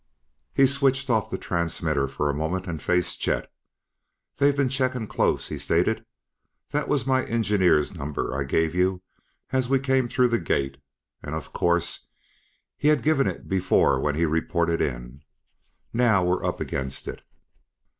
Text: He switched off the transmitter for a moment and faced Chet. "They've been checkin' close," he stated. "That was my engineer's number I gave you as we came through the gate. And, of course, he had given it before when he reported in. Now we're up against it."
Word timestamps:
He 0.51 0.65
switched 0.65 1.11
off 1.11 1.29
the 1.29 1.37
transmitter 1.37 2.07
for 2.07 2.27
a 2.27 2.33
moment 2.33 2.65
and 2.65 2.81
faced 2.81 3.19
Chet. 3.21 3.53
"They've 4.37 4.55
been 4.57 4.67
checkin' 4.67 5.05
close," 5.07 5.49
he 5.49 5.59
stated. 5.59 6.05
"That 6.71 6.87
was 6.87 7.05
my 7.05 7.23
engineer's 7.25 7.93
number 7.93 8.33
I 8.35 8.43
gave 8.45 8.73
you 8.73 9.03
as 9.51 9.69
we 9.69 9.77
came 9.79 10.07
through 10.07 10.29
the 10.29 10.39
gate. 10.39 10.77
And, 11.21 11.35
of 11.35 11.53
course, 11.53 12.07
he 12.75 12.87
had 12.87 13.03
given 13.03 13.27
it 13.27 13.47
before 13.47 13.99
when 13.99 14.15
he 14.15 14.25
reported 14.25 14.81
in. 14.81 15.21
Now 15.93 16.23
we're 16.23 16.43
up 16.43 16.59
against 16.59 17.07
it." 17.07 17.21